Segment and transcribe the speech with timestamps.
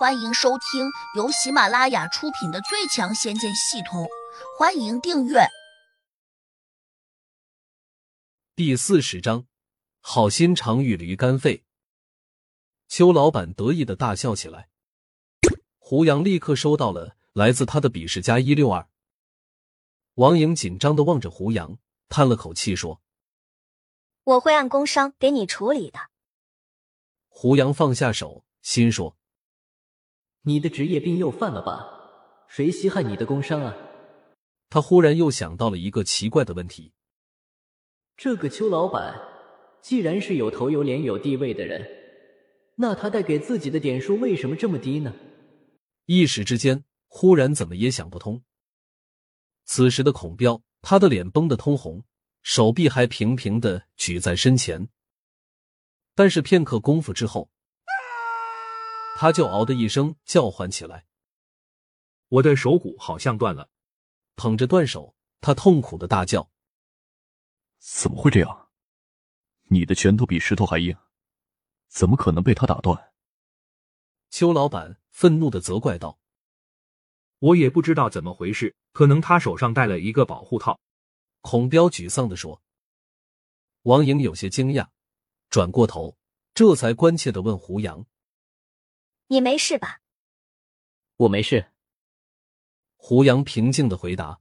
[0.00, 4.04] 欢迎收听由喜马拉雅出品的《最强仙剑系统》，
[4.58, 5.40] 欢迎订阅。
[8.56, 9.44] 第四十章，
[10.00, 11.66] 好心肠与驴肝肺。
[12.88, 14.70] 邱老板得意的大笑起来。
[15.76, 18.88] 胡杨立刻收到了来自他的鄙视加一六二。
[20.14, 21.76] 王莹紧张的望着胡杨，
[22.08, 23.02] 叹了口气说
[24.24, 26.08] ：“我会按工伤给你处理的。”
[27.28, 29.19] 胡杨放下手，心说。
[30.42, 31.86] 你的职业病又犯了吧？
[32.48, 33.76] 谁稀罕你的工伤啊？
[34.68, 36.92] 他忽然又想到了一个奇怪的问题：
[38.16, 39.20] 这个邱老板
[39.82, 41.86] 既然是有头有脸有地位的人，
[42.76, 45.14] 那他带给自己的点数为什么这么低呢？
[46.06, 48.42] 一时之间，忽然怎么也想不通。
[49.64, 52.02] 此时的孔彪，他的脸绷得通红，
[52.42, 54.88] 手臂还平平的举在身前，
[56.14, 57.50] 但是片刻功夫之后。
[59.20, 61.04] 他就嗷的一声叫唤起来，
[62.28, 63.68] 我的手骨好像断了，
[64.34, 66.50] 捧着断手，他痛苦的大叫
[67.78, 68.70] ：“怎么会这样？
[69.64, 70.96] 你的拳头比石头还硬，
[71.86, 73.12] 怎么可能被他打断？”
[74.32, 76.18] 邱老板愤怒的责怪道
[77.40, 80.80] ：“我也不知道怎么回事，可能他手上戴了一个保护套。”
[81.42, 82.62] 孔彪沮丧的说。
[83.82, 84.88] 王莹有些惊讶，
[85.50, 86.16] 转过头，
[86.54, 88.06] 这才关切的问胡杨。
[89.32, 90.00] 你没事吧？
[91.16, 91.70] 我没事。
[92.96, 94.40] 胡杨平静的回答。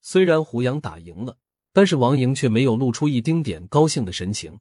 [0.00, 1.38] 虽然胡杨打赢了，
[1.74, 4.60] 但是王莹却没有露出一丁点高兴的神情。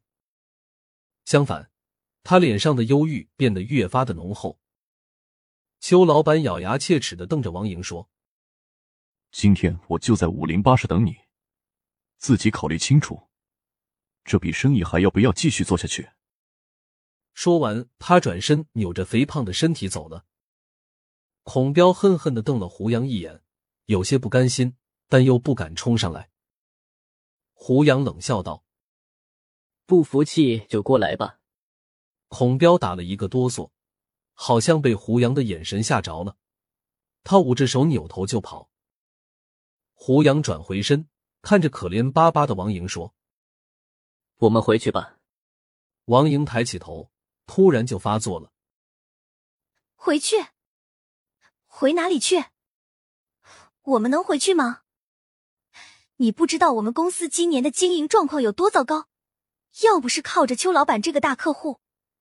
[1.23, 1.71] 相反，
[2.21, 4.59] 他脸上的忧郁变得越发的浓厚。
[5.79, 8.09] 邱老板咬牙切齿的瞪着王莹说
[9.31, 11.15] ：“今天我就在五零八室等你，
[12.17, 13.29] 自己考虑清楚，
[14.25, 16.09] 这笔生意还要不要继续做下去。”
[17.37, 20.25] 说完，他转身扭着肥胖的身体走了。
[21.43, 23.43] 孔彪恨恨的瞪了胡杨一眼，
[23.85, 24.75] 有些不甘心，
[25.07, 26.31] 但又不敢冲上来。
[27.53, 28.65] 胡杨冷笑道
[29.85, 31.39] ：“不服气就过来吧。”
[32.27, 33.69] 孔彪打了一个哆嗦，
[34.33, 36.37] 好像被胡杨的眼神吓着了，
[37.23, 38.71] 他捂着手扭头就跑。
[39.93, 41.07] 胡杨转回身，
[41.43, 43.13] 看着可怜巴巴的王莹说
[44.41, 45.19] ：“我们回去吧。”
[46.05, 47.11] 王莹抬起头。
[47.47, 48.51] 突然就发作了。
[49.95, 50.47] 回去？
[51.65, 52.45] 回哪里去？
[53.81, 54.83] 我们能回去吗？
[56.17, 59.07] 你不知道我们公司今年的经营状况有多糟糕，
[59.83, 61.79] 要不是靠着邱老板这个大客户，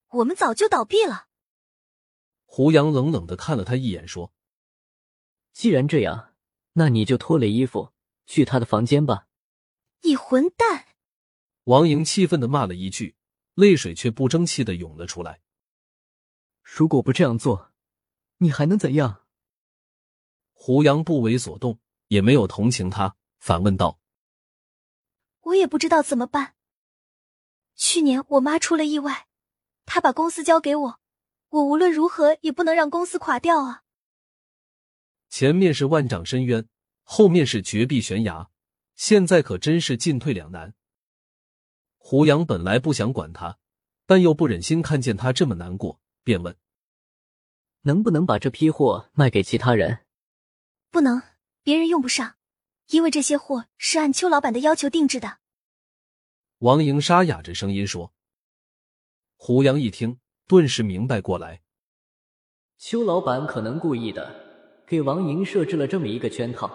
[0.08, 1.26] 我们早就倒闭了。
[2.44, 4.32] 胡杨冷冷的看了他一眼，说
[5.52, 6.34] ：“既然这样，
[6.74, 7.92] 那你就脱了衣服
[8.26, 9.26] 去他的房间吧。”
[10.02, 10.86] 你混蛋！
[11.64, 13.15] 王莹气愤的骂了一句。
[13.56, 15.40] 泪水却不争气的涌了出来。
[16.62, 17.72] 如果不这样做，
[18.36, 19.24] 你还能怎样？
[20.52, 23.98] 胡杨不为所动，也没有同情他，反问道
[25.40, 26.54] ：“我也不知道怎么办。
[27.74, 29.26] 去年我妈出了意外，
[29.86, 31.00] 她把公司交给我，
[31.48, 33.84] 我无论如何也不能让公司垮掉啊！
[35.30, 36.68] 前面是万丈深渊，
[37.02, 38.50] 后面是绝壁悬崖，
[38.94, 40.74] 现在可真是进退两难。”
[42.08, 43.58] 胡杨本来不想管他，
[44.06, 46.56] 但又不忍心看见他这么难过，便问
[47.82, 50.06] ：“能不能把这批货卖给其他人
[50.92, 51.20] ？”“不能，
[51.64, 52.36] 别人用不上，
[52.90, 55.38] 因为这些货是按邱老板的要求定制的。”
[56.58, 58.12] 王莹沙哑着声音说。
[59.34, 61.62] 胡杨一听，顿时明白过来：
[62.78, 64.32] 邱老板可能故意的
[64.86, 66.70] 给王莹设置了这么一个圈套，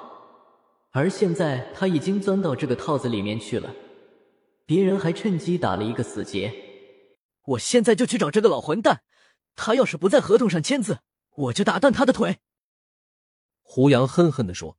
[0.89, 3.73] 而现在他已经钻到这个套子里面去了。
[4.65, 6.53] 别人还趁机打了一个死结，
[7.43, 9.03] 我现在就去找这个老混蛋，
[9.55, 10.99] 他要是不在合同上签字，
[11.35, 12.39] 我就打断他的腿。
[13.61, 14.77] 胡杨恨恨的说：“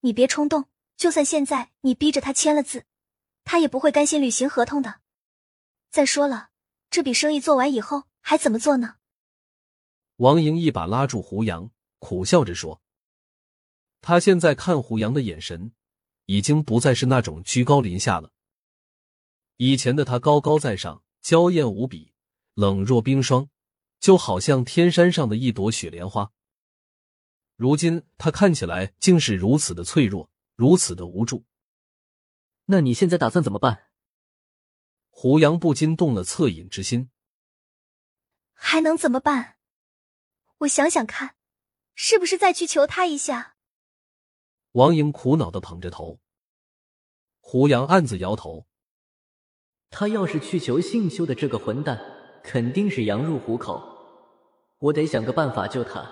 [0.00, 0.66] 你别冲动，
[0.96, 2.84] 就算现在你逼着他签了字，
[3.44, 5.00] 他也不会甘心履行合同的。
[5.90, 6.50] 再说了，
[6.90, 8.96] 这笔生意做完以后还怎么做呢？”
[10.18, 12.80] 王莹一把拉住胡杨，苦笑着说
[14.00, 15.72] ：“他现在看胡杨的眼神，
[16.26, 18.30] 已经不再是那种居高临下了。”
[19.56, 22.12] 以前的他高高在上，娇艳无比，
[22.54, 23.48] 冷若冰霜，
[24.00, 26.32] 就好像天山上的一朵雪莲花。
[27.56, 31.44] 如今他看起来竟是如此的脆弱，如此的无助。
[32.64, 33.90] 那你现在打算怎么办？
[35.10, 37.10] 胡杨不禁动了恻隐之心。
[38.52, 39.58] 还能怎么办？
[40.58, 41.36] 我想想看，
[41.94, 43.56] 是不是再去求他一下？
[44.72, 46.18] 王莹苦恼的捧着头。
[47.38, 48.66] 胡杨暗自摇头。
[49.96, 51.96] 他要是去求姓邱的这个混蛋，
[52.42, 53.80] 肯定是羊入虎口。
[54.80, 56.04] 我得想个办法救他。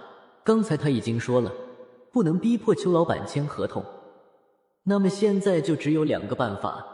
[0.44, 1.52] 刚才他已经说了，
[2.12, 3.84] 不能逼迫邱老板签合同。
[4.84, 6.86] 那么现在就只有两个办法：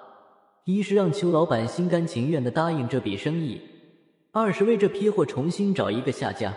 [0.64, 3.60] 一是让邱老板心甘情愿的答应这笔生意；
[4.32, 6.54] 二是为这批货重新找一个下家。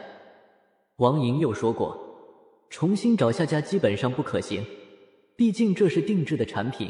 [0.95, 1.99] 王莹又说过，
[2.69, 4.65] 重新找下家基本上不可行，
[5.35, 6.89] 毕竟这是定制的产品。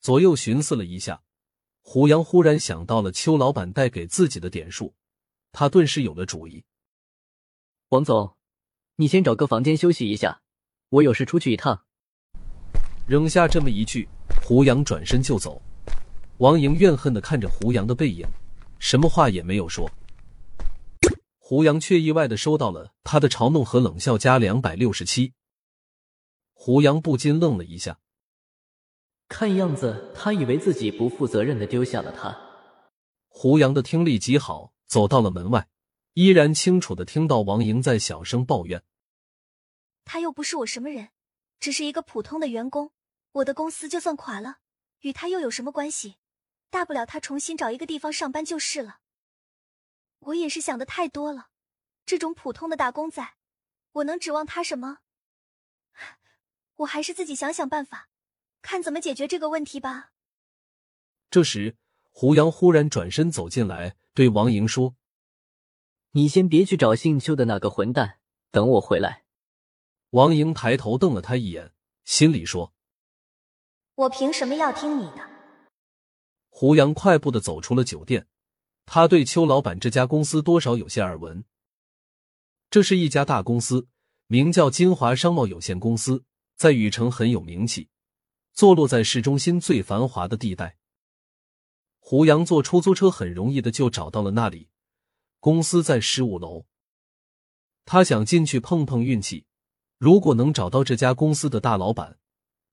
[0.00, 1.20] 左右寻思了一下，
[1.82, 4.94] 胡杨忽然想到了邱老板带给自己的点数，
[5.50, 6.64] 他顿时有了主意。
[7.90, 8.36] 王总，
[8.96, 10.40] 你先找个房间休息一下，
[10.88, 11.84] 我有事出去一趟。
[13.06, 14.08] 扔下这么一句，
[14.42, 15.60] 胡杨转身就走。
[16.38, 18.26] 王莹怨恨的看着胡杨的背影，
[18.78, 19.90] 什么话也没有说。
[21.36, 25.34] 胡杨却意外的收到了他的嘲弄和冷笑加两百六十七。
[26.54, 27.98] 胡杨不禁愣了一下，
[29.32, 32.38] 看样子他以为自己不负责任的丢下了他。
[33.28, 35.68] 胡杨的听力极好，走到了门外，
[36.12, 38.84] 依然清楚的听到王莹在小声抱怨
[40.04, 41.08] ：“他又不是我什么人。”
[41.58, 42.92] 只是一个普通的员工，
[43.32, 44.58] 我的公司就算垮了，
[45.00, 46.16] 与他又有什么关系？
[46.68, 48.98] 大不了他重新找一个地方上班就是了。
[50.18, 51.48] 我也是想的太多了，
[52.04, 53.26] 这种普通的打工仔，
[53.92, 54.98] 我能指望他什么？
[56.76, 58.10] 我还是自己想想办法，
[58.62, 60.12] 看怎么解决这个问题吧。
[61.30, 61.76] 这时，
[62.10, 64.94] 胡杨忽然转身走进来，对王莹说
[66.12, 68.18] ：“你先别去找姓邱的那个混蛋，
[68.50, 69.24] 等我回来。”
[70.10, 71.72] 王莹抬头瞪了他一眼，
[72.04, 72.72] 心里说
[73.96, 75.28] ：“我凭什么要听你的？”
[76.48, 78.26] 胡杨快步的走出了酒店。
[78.84, 81.44] 他对邱老板这家公司多少有些耳闻。
[82.68, 83.88] 这是一家大公司，
[84.26, 86.24] 名叫金华商贸有限公司，
[86.56, 87.88] 在禹城很有名气，
[88.52, 90.76] 坐落在市中心最繁华的地带。
[91.98, 94.68] 胡杨坐出租车很容易的就找到了那里，
[95.40, 96.66] 公司在十五楼。
[97.84, 99.46] 他想进去碰碰运气。
[99.98, 102.18] 如果能找到这家公司的大老板，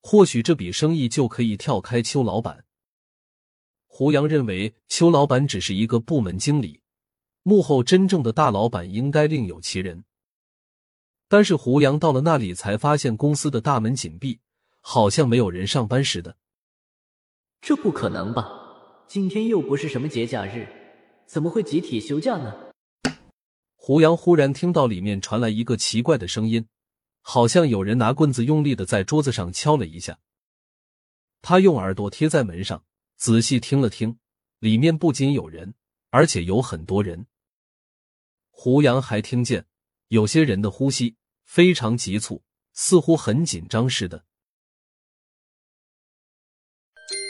[0.02, 2.64] 或许这笔生意就可以跳开邱老板。
[3.86, 6.82] 胡杨认为邱老板只是一个部门经理，
[7.44, 10.04] 幕后真正的大老板应该另有其人。
[11.28, 14.40] 但是胡杨到了那里，才发现公司的大门紧闭，
[14.80, 16.36] 好像没有人上班似的。
[17.60, 18.48] 这不可能吧？
[19.06, 20.66] 今天又不是什么节假日，
[21.26, 22.72] 怎么会集体休假呢？
[23.76, 26.66] 胡杨忽然听到里面传来一个奇怪的声音。
[27.22, 30.18] 好像有人拿棍子用力的在桌子上敲了一下。
[31.42, 32.82] 他用耳朵贴在门上，
[33.16, 34.18] 仔细听了听，
[34.58, 35.74] 里面不仅有人，
[36.08, 37.26] 而且有很多人。
[38.50, 39.66] 胡杨还听见
[40.08, 42.42] 有些人的呼吸非常急促，
[42.72, 44.24] 似乎很紧张似的。